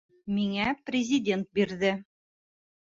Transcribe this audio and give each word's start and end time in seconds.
Миңә 0.37 0.71
Президент 0.91 1.53
бирҙе! 1.61 1.95